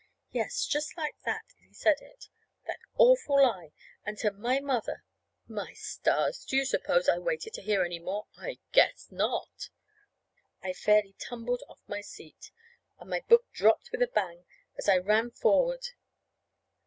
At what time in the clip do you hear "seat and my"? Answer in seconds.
12.01-13.19